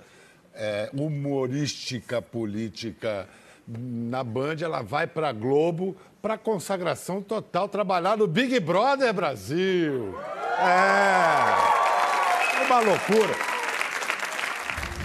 [0.55, 3.29] é, humorística política
[3.67, 10.15] na Band, ela vai para Globo para consagração total, trabalhar no Big Brother Brasil.
[10.59, 11.85] É.
[12.67, 13.54] Uma loucura.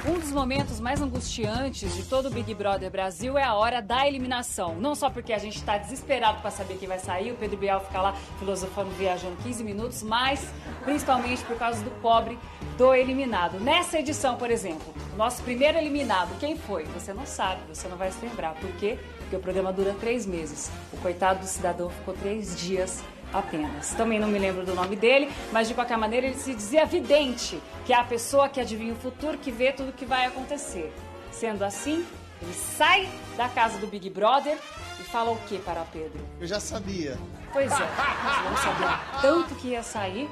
[0.07, 4.07] Um dos momentos mais angustiantes de todo o Big Brother Brasil é a hora da
[4.07, 4.75] eliminação.
[4.75, 7.81] Não só porque a gente está desesperado para saber quem vai sair, o Pedro Bial
[7.81, 10.53] fica lá filosofando, viajando 15 minutos, mas
[10.85, 12.39] principalmente por causa do pobre
[12.77, 13.59] do eliminado.
[13.59, 16.85] Nessa edição, por exemplo, o nosso primeiro eliminado, quem foi?
[16.85, 18.53] Você não sabe, você não vai se lembrar.
[18.53, 18.97] Por quê?
[19.17, 20.71] Porque o programa dura três meses.
[20.93, 23.93] O coitado do cidadão ficou três dias apenas.
[23.93, 27.61] Também não me lembro do nome dele, mas de qualquer maneira ele se dizia vidente,
[27.85, 30.93] que é a pessoa que adivinha o futuro, que vê tudo o que vai acontecer.
[31.31, 32.05] Sendo assim,
[32.41, 34.57] ele sai da casa do Big Brother
[34.99, 36.19] e fala o que para Pedro?
[36.39, 37.17] Eu já sabia.
[37.51, 37.89] Pois é,
[38.23, 40.29] mas não sabia tanto que ia sair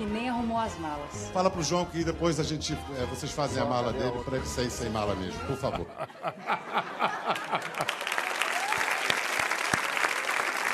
[0.00, 1.30] que nem arrumou as malas.
[1.30, 4.46] Fala pro João que depois a gente, é, vocês fazem a mala dele para ele
[4.46, 5.86] sair sem mala mesmo, por favor.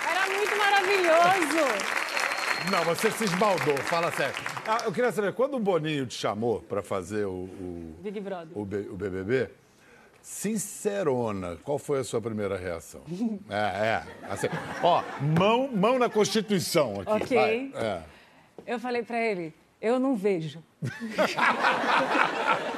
[0.09, 1.97] Era muito maravilhoso!
[2.71, 4.35] Não, você se esbaldou, fala sério.
[4.67, 8.49] Ah, eu queria saber, quando o Boninho te chamou para fazer o, o, Big Brother.
[8.59, 9.51] o, B- o BBB,
[10.21, 13.03] sincerona, qual foi a sua primeira reação?
[13.49, 14.03] É, é.
[14.29, 14.49] Assim,
[14.83, 15.03] ó,
[15.39, 17.13] mão, mão na Constituição aqui.
[17.25, 17.37] Ok.
[17.37, 17.73] vai.
[17.83, 18.03] É.
[18.67, 20.61] Eu falei pra ele, eu não vejo.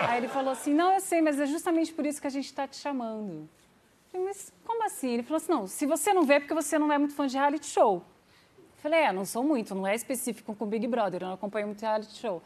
[0.00, 2.52] Aí ele falou assim, não, eu sei, mas é justamente por isso que a gente
[2.52, 3.48] tá te chamando.
[4.24, 5.14] Mas como assim?
[5.14, 7.26] Ele falou assim, não, se você não vê é porque você não é muito fã
[7.26, 8.02] de reality show.
[8.58, 11.34] Eu falei, é, não sou muito, não é específico com o Big Brother, eu não
[11.34, 12.42] acompanho muito reality show.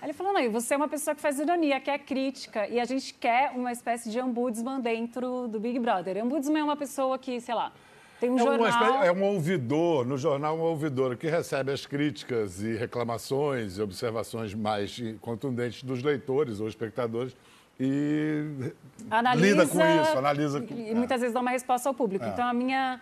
[0.00, 2.78] Aí ele falou, não, e você é uma pessoa que faz ironia, quer crítica, e
[2.80, 6.22] a gente quer uma espécie de ombudsman dentro do Big Brother.
[6.24, 7.72] Ombudsman é uma pessoa que, sei lá,
[8.20, 8.68] tem um É, jornal...
[8.68, 13.82] espécie- é um ouvidor, no jornal, um ouvidor que recebe as críticas e reclamações e
[13.82, 17.36] observações mais contundentes dos leitores ou espectadores
[17.78, 18.72] e
[19.10, 20.74] analisa, lida com isso, analisa com...
[20.74, 22.24] E muitas vezes dá uma resposta ao público.
[22.26, 23.00] Então, a minha,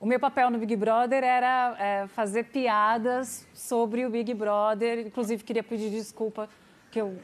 [0.00, 5.06] o meu papel no Big Brother era é, fazer piadas sobre o Big Brother.
[5.06, 6.48] Inclusive, queria pedir desculpa
[6.90, 7.16] que eu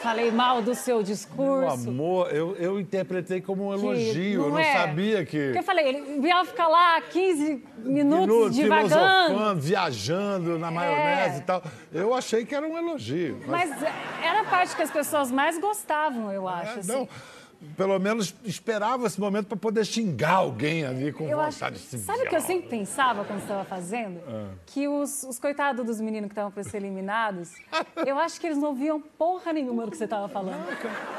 [0.00, 1.88] Falei mal do seu Meu discurso.
[1.88, 4.44] amor, eu, eu interpretei como um elogio.
[4.44, 4.72] eu não é.
[4.72, 5.46] sabia que.
[5.46, 8.88] Porque eu falei, ele ia ficar lá 15 minutos, divagando.
[8.94, 11.38] filosofando, viajando na maionese É.
[11.38, 11.62] e tal.
[11.92, 13.40] Eu achei que era um elogio.
[13.46, 13.70] Mas
[14.22, 16.76] era a parte que as pessoas mais gostavam, eu acho.
[16.76, 16.92] É, assim.
[16.92, 17.08] não,
[17.76, 21.78] pelo menos esperava esse momento para poder xingar alguém ali com Eu vontade acho, de
[21.78, 24.20] se sabe o que eu sempre pensava quando estava fazendo?
[24.28, 24.50] Ah.
[24.66, 27.54] Que os, os coitados dos meninos que estavam para ser eliminados,
[28.06, 30.64] eu acho que eles não ouviam porra nenhuma do que você estava falando.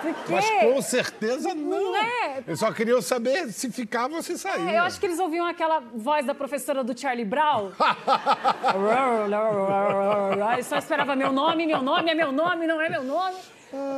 [0.01, 1.77] Porque Mas com certeza não.
[1.77, 2.43] Não é.
[2.45, 4.71] Eles só queriam saber se ficava ou se saía.
[4.71, 7.71] eu acho que eles ouviam aquela voz da professora do Charlie Brown.
[10.47, 13.35] Aí só esperava meu nome, meu nome é meu nome, não é meu nome.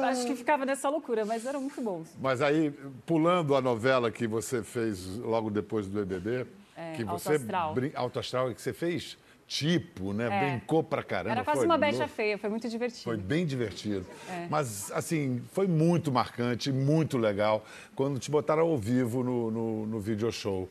[0.05, 2.07] Acho que ficava nessa loucura, mas eram muito bons.
[2.19, 2.71] Mas aí,
[3.05, 7.73] pulando a novela que você fez logo depois do BBB, É, que Alto você Astral.
[7.73, 7.91] brin...
[7.93, 9.17] Alto Astral, que você fez
[9.49, 10.27] tipo, né?
[10.31, 10.51] É.
[10.51, 11.31] Brincou pra caramba.
[11.31, 13.03] Era quase foi uma becha feia, foi muito divertido.
[13.03, 14.05] Foi bem divertido.
[14.29, 14.47] É.
[14.47, 19.99] Mas, assim, foi muito marcante, muito legal quando te botaram ao vivo no, no, no
[19.99, 20.69] video show.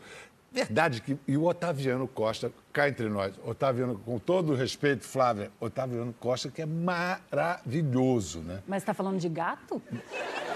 [0.51, 1.17] Verdade que.
[1.29, 6.49] E o Otaviano Costa, cá entre nós, Otaviano, com todo o respeito, Flávia, Otaviano Costa,
[6.51, 8.61] que é maravilhoso, né?
[8.67, 9.83] Mas tá falando de gato?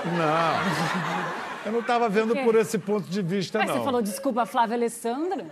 [0.05, 1.66] Não.
[1.66, 3.76] Eu não estava vendo por esse ponto de vista, Mas não.
[3.78, 5.46] você falou desculpa, Flávia Alessandra?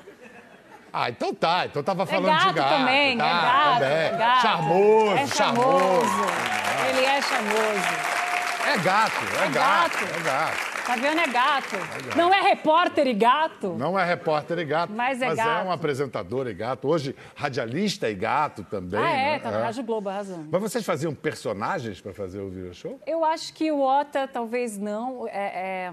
[0.93, 1.67] Ah, então tá.
[1.67, 2.69] Então tava É falando gato de gato.
[2.79, 3.97] também, tá, é gato, também.
[3.97, 4.43] é gato.
[4.43, 6.25] Charmoso, é charmoso.
[6.89, 8.11] Ele é charmoso.
[8.67, 10.15] É gato, é, É gato, gato.
[10.19, 10.70] é gato.
[10.91, 11.77] Taviano é gato.
[12.17, 13.69] Não é repórter e gato?
[13.79, 15.69] Não é repórter e gato, Mas é é gato.
[15.69, 16.89] um apresentador e gato.
[16.89, 18.99] Hoje, radialista e gato também.
[18.99, 19.39] ah, é, né?
[19.39, 20.49] tá na Rádio Globo, arrasando.
[20.51, 22.99] Mas vocês faziam personagens para fazer o video show?
[23.07, 25.93] Eu acho que o Ota talvez não, é,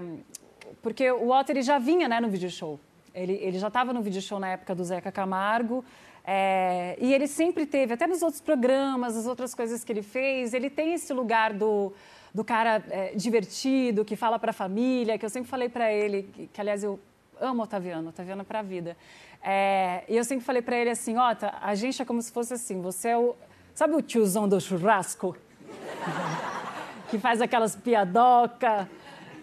[0.82, 2.80] porque o Ota ele já vinha né, no vídeo show.
[3.14, 5.84] Ele, ele já estava no vídeo show na época do Zeca Camargo.
[6.26, 10.52] é, e ele sempre teve, até nos outros programas, as outras coisas que ele fez,
[10.54, 11.92] ele tem esse lugar do,
[12.34, 16.24] do cara é, divertido, que fala para a família, que eu sempre falei para ele,
[16.32, 16.98] que, que, aliás eu
[17.40, 18.96] amo o Otaviano, Otaviano é para a vida.
[19.42, 22.54] É, e eu sempre falei para ele assim, Ota, a gente é como se fosse
[22.54, 23.36] assim, você é o...
[23.74, 25.36] Sabe o tiozão do churrasco?
[27.08, 28.88] que faz aquelas piadoca.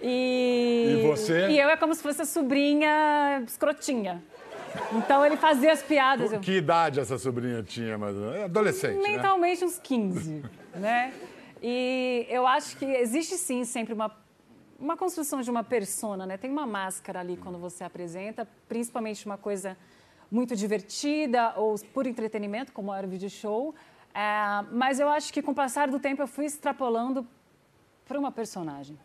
[0.01, 1.47] E, E você?
[1.47, 4.21] E eu é como se fosse a sobrinha escrotinha.
[4.93, 6.31] Então ele fazia as piadas.
[6.39, 9.09] Que idade essa sobrinha tinha, mas é adolescente, né?
[9.09, 10.43] mentalmente uns 15,
[10.75, 11.13] né?
[11.61, 14.15] E eu acho que existe sim sempre uma,
[14.79, 16.37] uma construção de uma persona, né?
[16.37, 19.77] Tem uma máscara ali quando você apresenta, principalmente uma coisa
[20.31, 23.73] muito divertida ou por entretenimento, como era o vídeo show.
[24.13, 27.27] É, mas eu acho que com o passar do tempo eu fui extrapolando
[28.05, 28.97] para uma personagem.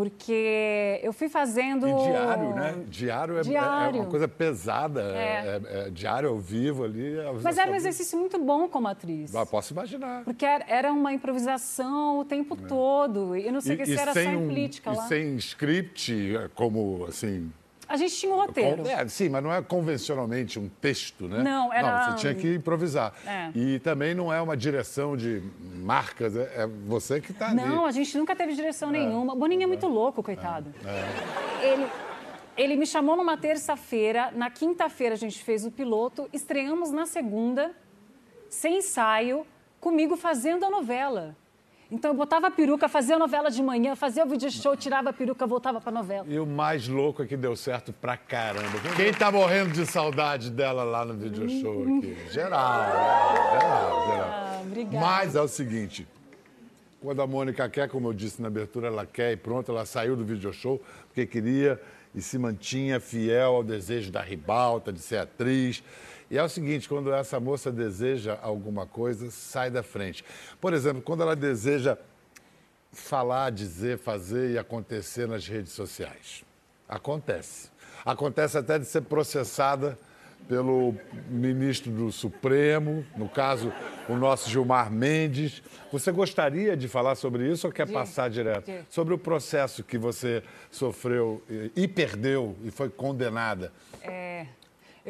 [0.00, 1.86] Porque eu fui fazendo.
[1.86, 2.84] E diário, né?
[2.88, 4.00] Diário é, é Diário.
[4.00, 5.02] uma coisa pesada.
[5.14, 5.60] É.
[5.74, 7.18] É, é diário ao vivo ali.
[7.18, 9.34] é- Mas era um exercício muito bom como atriz.
[9.34, 10.24] Ah, posso imaginar.
[10.24, 13.36] Porque era- uma improvisação o tempo todo.
[13.36, 15.02] E eu não sei que se era só sem em um- política e lá.
[15.06, 17.52] sem script, é, como assim.
[17.90, 18.86] A gente tinha um roteiro.
[18.86, 21.42] É, sim, mas não é convencionalmente um texto, né?
[21.42, 23.12] Não, era- Não, você tinha que improvisar.
[23.26, 23.50] É.
[23.52, 25.42] E também não é uma direção de
[25.74, 27.56] marcas, é, é você que está ali.
[27.56, 29.32] Não, a gente nunca teve direção nenhuma.
[29.32, 30.72] O Boninho é muito louco, coitado.
[31.60, 31.86] Ele,
[32.56, 37.72] ele me chamou numa terça-feira, na quinta-feira a gente fez o piloto, estreamos na segunda,
[38.48, 39.44] sem ensaio,
[39.80, 41.34] comigo fazendo a novela.
[41.90, 45.10] Então eu botava a peruca, fazia a novela de manhã, fazia o vídeo show, tirava
[45.10, 46.24] a peruca, voltava pra novela.
[46.28, 48.78] E o mais louco é que deu certo pra caramba.
[48.94, 52.16] Quem tá morrendo de saudade dela lá no video show aqui?
[52.30, 54.28] Geral, geral, geral.
[54.30, 55.04] Ah, obrigada.
[55.04, 56.06] Mas é o seguinte,
[57.00, 60.14] quando a Mônica quer, como eu disse na abertura, ela quer e pronto, ela saiu
[60.14, 61.80] do video show porque queria
[62.14, 65.82] e se mantinha fiel ao desejo da ribalta de ser atriz.
[66.30, 70.24] E é o seguinte, quando essa moça deseja alguma coisa, sai da frente.
[70.60, 71.98] Por exemplo, quando ela deseja
[72.92, 76.44] falar, dizer, fazer e acontecer nas redes sociais.
[76.88, 77.68] Acontece.
[78.04, 79.98] Acontece até de ser processada
[80.48, 80.94] pelo
[81.28, 83.72] ministro do Supremo, no caso,
[84.08, 85.62] o nosso Gilmar Mendes.
[85.92, 88.66] Você gostaria de falar sobre isso ou quer De- passar direto?
[88.66, 93.70] de- Sobre o processo que você sofreu e, e perdeu e foi condenada.
[94.02, 94.46] É,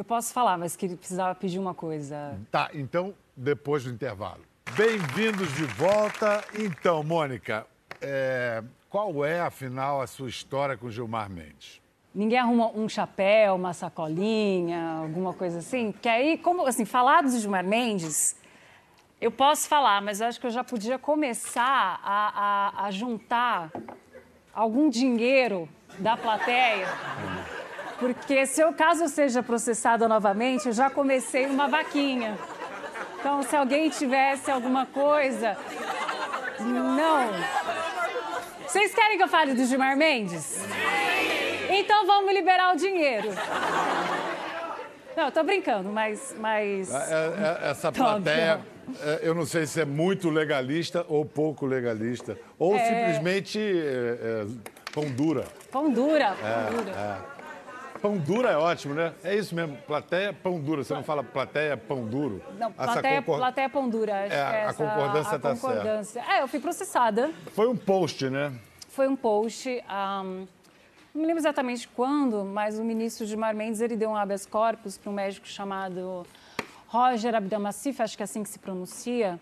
[0.01, 2.39] eu posso falar, mas que precisava pedir uma coisa.
[2.51, 4.41] Tá, então, depois do intervalo.
[4.75, 6.43] Bem-vindos de volta.
[6.59, 7.67] Então, Mônica,
[8.01, 11.83] é, qual é, afinal, a sua história com Gilmar Mendes?
[12.15, 15.93] Ninguém arruma um chapéu, uma sacolinha, alguma coisa assim?
[15.93, 18.35] Porque aí, como assim, falar do Gilmar Mendes,
[19.21, 23.71] eu posso falar, mas eu acho que eu já podia começar a, a- a juntar
[24.55, 26.87] algum dinheiro da plateia.
[28.01, 32.37] Porque se eu, caso seja processada novamente, eu já comecei uma vaquinha.
[33.21, 35.57] Então, se alguém tivesse alguma coisa,
[36.59, 37.29] Não.
[38.67, 40.59] Vocês querem que eu fale do Gilmar Mendes?
[41.69, 43.29] Então vamos liberar o dinheiro.
[45.17, 46.35] Não, eu tô brincando, mas.
[46.39, 46.93] mas...
[46.95, 48.61] É- é- essa Tá plateia,
[49.03, 52.39] é, eu não sei se é muito legalista ou pouco legalista.
[52.59, 52.79] Ou É.
[52.85, 54.47] simplesmente é, é,
[54.93, 55.45] pão dura.
[55.71, 57.40] Pão dura, pão dura.
[58.01, 59.13] Pão dura é ótimo, né?
[59.23, 59.77] É isso mesmo.
[59.87, 60.83] Plateia, pão dura.
[60.83, 62.43] Você não fala plateia, pão duro.
[62.59, 64.25] Não, Essa plateia, concor- plateia pão dura.
[64.25, 66.21] Acho É, que a essa- concordância a tá certa.
[66.33, 67.31] É, eu fui processada.
[67.55, 68.53] Foi um post, né?
[68.89, 69.69] Foi um post.
[69.87, 70.47] ahm,
[71.15, 74.97] não me lembro exatamente quando, mas o ministro Gilmar Mendes ele deu um habeas corpus
[74.97, 76.27] para um médico chamado
[76.89, 79.39] Roger Abdelmassif, acho que é assim que se pronuncia,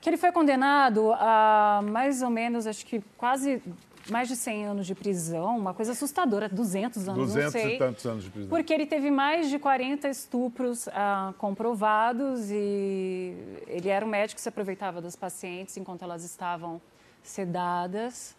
[0.00, 3.62] que ele foi condenado a mais ou menos, acho que quase
[4.10, 7.74] mais de 100 anos de prisão, uma coisa assustadora, 200 anos, não 200 sei.
[7.74, 8.48] e tantos anos de prisão.
[8.48, 13.34] Porque ele teve mais de 40 estupros ah, comprovados e
[13.66, 16.80] ele era um médico que se aproveitava das pacientes enquanto elas estavam
[17.22, 18.34] sedadas.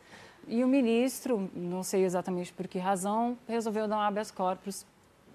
[0.47, 4.85] E o ministro, não sei exatamente por que razão, resolveu dar um habeas corpus,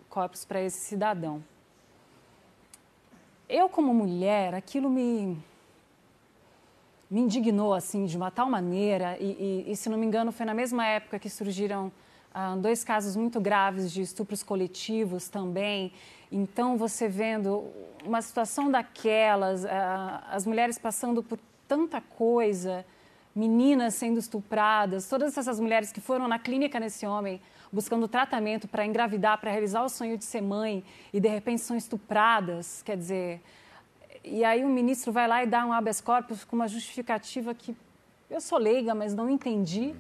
[0.09, 1.43] corpus para esse cidadão.
[3.49, 5.39] Eu, como mulher, aquilo me,
[7.11, 10.45] me indignou assim de uma tal maneira e, e- e, se não me engano foi
[10.47, 11.91] na mesma época que surgiram
[12.35, 15.93] ah, dois casos muito graves de estupros coletivos também.
[16.31, 17.65] Então você vendo
[18.05, 22.85] uma situação daquelas ah, as mulheres passando por tanta coisa
[23.35, 27.41] meninas sendo estupradas todas essas mulheres que foram na clínica nesse homem
[27.71, 31.77] buscando tratamento para engravidar para realizar o sonho de ser mãe e de repente são
[31.77, 33.41] estupradas quer dizer
[34.31, 37.77] e aí o ministro vai lá e dá um habeas corpus com uma justificativa que
[38.31, 39.95] eu sou leiga, mas não entendi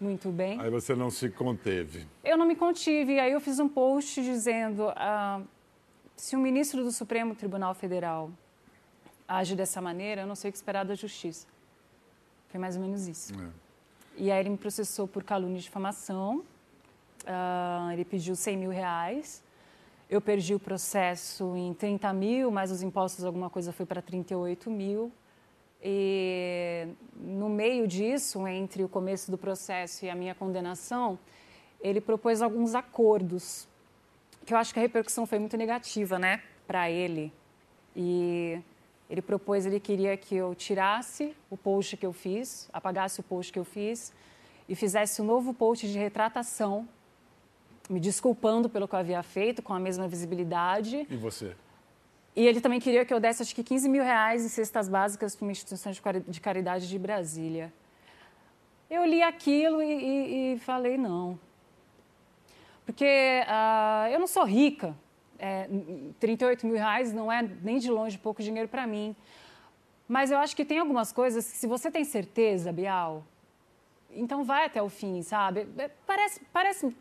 [0.00, 0.60] muito bem.
[0.60, 2.06] Aí você não se conteve.
[2.24, 3.14] Eu não me contive.
[3.14, 5.40] E aí eu fiz um post dizendo ah,
[6.16, 8.30] se o ministro do Supremo Tribunal Federal
[9.28, 11.46] age dessa maneira, eu não sei o que esperar da justiça.
[12.48, 13.34] Foi mais ou menos isso.
[14.16, 16.42] E aí ele me processou por calúnia e difamação.
[17.26, 19.42] Ah, ele pediu 100 mil reais.
[20.08, 24.70] Eu perdi o processo em 30 mil, mais os impostos, alguma coisa foi para 38
[24.70, 25.10] mil.
[25.82, 31.18] E no meio disso, entre o começo do processo e a minha condenação,
[31.80, 33.68] ele propôs alguns acordos,
[34.44, 37.32] que eu acho que a repercussão foi muito negativa, né, para ele.
[37.94, 38.60] E
[39.10, 43.52] ele propôs, ele queria que eu tirasse o post que eu fiz, apagasse o post
[43.52, 44.12] que eu fiz
[44.68, 46.88] e fizesse um novo post de retratação,
[47.88, 51.06] me desculpando pelo que eu havia feito, com a mesma visibilidade.
[51.08, 51.54] E você?
[52.34, 55.34] E ele também queria que eu desse, acho que 15 mil reais em cestas básicas
[55.34, 57.72] para uma instituição de cari- de caridade de Brasília.
[58.90, 61.38] Eu li aquilo e, e- e falei, não.
[62.84, 64.94] Porque ah, eu não sou rica.
[65.38, 65.68] É,
[66.20, 69.14] 38 mil reais não é nem de longe pouco dinheiro para mim.
[70.08, 73.24] Mas eu acho que tem algumas coisas que, se você tem certeza, Bial,
[74.16, 75.68] então vai até o fim, sabe?
[75.78, 76.96] É, Parece, parece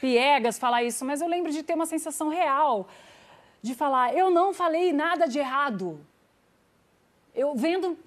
[0.00, 2.88] piegas falar isso, mas eu lembro de ter uma sensação real
[3.62, 6.00] de falar: eu não falei nada de errado.
[7.34, 7.98] Eu vendo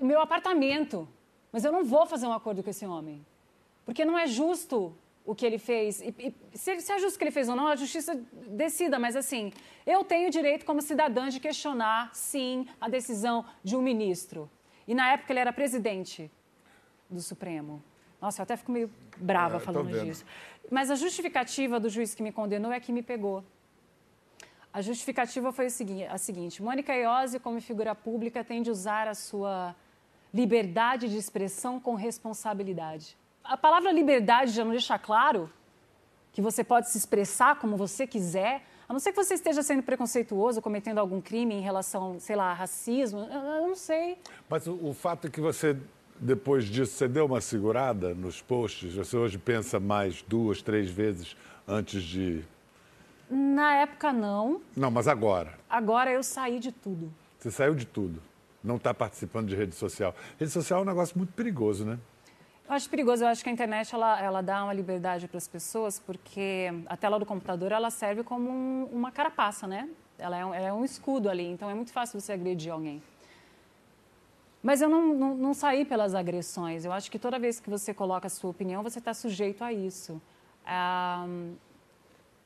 [0.00, 1.08] meu apartamento,
[1.50, 3.24] mas eu não vou fazer um acordo com esse homem.
[3.84, 6.00] Porque não é justo o que ele fez.
[6.00, 8.14] E, e se, se é justo o que ele fez ou não, a justiça
[8.48, 9.52] decida, mas assim,
[9.86, 14.50] eu tenho o direito como cidadã de questionar, sim, a decisão de um ministro.
[14.86, 16.30] E na época ele era presidente
[17.08, 17.82] do Supremo.
[18.24, 20.24] Nossa, eu até fico meio brava É, falando disso.
[20.70, 23.44] Mas a justificativa do juiz que me condenou é que me pegou.
[24.72, 29.76] A justificativa foi a seguinte: Mônica Iose, como figura pública, tem de usar a sua
[30.32, 33.14] liberdade de expressão com responsabilidade.
[33.44, 35.52] A palavra liberdade já não deixa claro
[36.32, 39.82] que você pode se expressar como você quiser, a não ser que você esteja sendo
[39.82, 44.16] preconceituoso, cometendo algum crime em relação, sei lá, a racismo, eu, eu não sei.
[44.48, 45.76] Mas o, o fato é que você,
[46.24, 48.94] depois disso, você deu uma segurada nos posts?
[48.94, 51.36] Você hoje pensa mais duas, três vezes
[51.68, 52.42] antes de.
[53.30, 54.60] Na época, não.
[54.76, 55.54] Não, mas agora.
[55.68, 57.12] Agora eu saí de tudo.
[57.38, 58.22] Você saiu de tudo.
[58.62, 60.14] Não está participando de rede social.
[60.38, 61.98] Rede social é um negócio muito perigoso, né?
[62.66, 65.46] Eu acho perigoso, eu acho que a internet ela, ela dá uma liberdade para as
[65.46, 69.86] pessoas, porque a tela do computador ela serve como um- uma carapaça, né?
[70.18, 73.02] Ela é, um, ela é um escudo ali, então é muito fácil você agredir alguém.
[74.64, 76.86] Mas eu não, não, não saí pelas agressões.
[76.86, 79.70] Eu acho que toda vez que você coloca a sua opinião, você está sujeito a
[79.70, 80.22] isso.
[80.64, 81.26] Ah,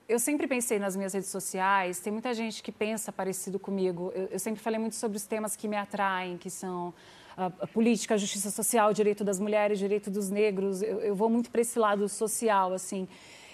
[0.09, 4.11] eu sempre pensei nas minhas redes sociais, tem muita gente que pensa parecido comigo.
[4.17, 6.93] Eu, eu sempre falei muito sobre os temas que me atraem, que são
[7.37, 10.83] a, a política, a justiça social, direito das mulheres, direito dos negros.
[10.83, 13.07] Eu, eu vou muito para esse lado social, assim.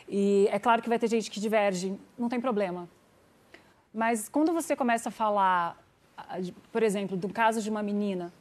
[0.09, 2.89] E é claro que vai ter gente que diverge, não tem problema.
[3.93, 5.79] Mas quando você começa a falar,
[6.17, 6.39] ah,
[6.73, 8.33] por exemplo, do caso de uma menina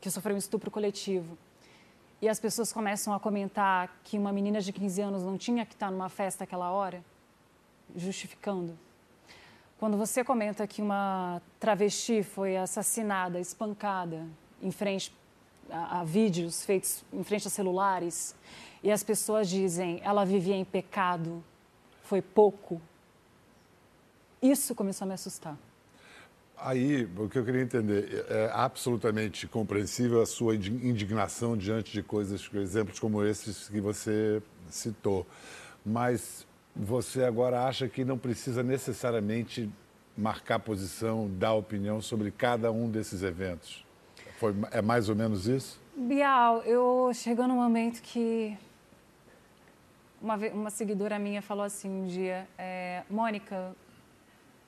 [0.00, 1.36] que sofreu um estupro coletivo.
[2.22, 5.74] E as pessoas começam a comentar que uma menina de 15 anos não tinha que
[5.74, 7.02] estar numa festa aquela hora,
[7.96, 8.78] justificando.
[9.78, 14.26] Quando você comenta que uma travesti foi assassinada, espancada,
[14.62, 15.10] em frente
[15.70, 18.34] a, a vídeos feitos em frente a celulares,
[18.82, 21.42] e as pessoas dizem ela vivia em pecado,
[22.02, 22.80] foi pouco,
[24.42, 25.56] isso começou a me assustar.
[26.62, 32.48] Aí, o que eu queria entender, é absolutamente compreensível a sua indignação diante de coisas,
[32.52, 35.26] exemplos como esses que você citou.
[35.84, 36.46] Mas
[36.76, 39.70] você agora acha que não precisa necessariamente
[40.16, 43.84] marcar posição, dar opinião sobre cada um desses eventos?
[44.38, 45.80] Foi, é mais ou menos isso?
[45.96, 48.56] Bial, eu chegou num momento que
[50.20, 53.74] uma, uma seguidora minha falou assim um dia, é, Mônica,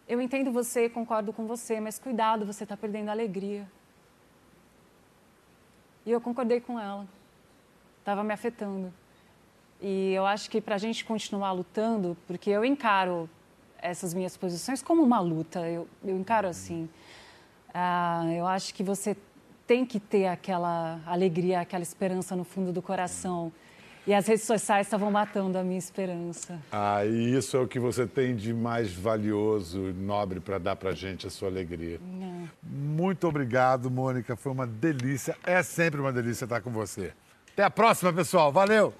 [0.08, 3.66] eu entendo você, concordo com você, mas cuidado, você está perdendo a alegria.
[6.04, 7.06] E eu concordei com ela.
[8.00, 8.92] Estava me afetando.
[9.80, 13.28] E eu acho que para a gente continuar lutando, porque eu encaro
[13.78, 16.88] essas minhas posições como uma luta, eu, eu encaro assim.
[17.74, 19.16] Ah, eu acho que você
[19.66, 23.52] tem que ter aquela alegria, aquela esperança no fundo do coração.
[24.06, 26.58] E as redes sociais estavam matando a minha esperança.
[26.72, 30.92] Ah, e isso é o que você tem de mais valioso, nobre para dar para
[30.92, 32.00] gente, a sua alegria.
[32.20, 32.48] É.
[32.62, 34.34] Muito obrigado, Mônica.
[34.34, 35.36] Foi uma delícia.
[35.44, 37.12] É sempre uma delícia estar com você.
[37.52, 38.50] Até a próxima, pessoal.
[38.50, 38.92] Valeu!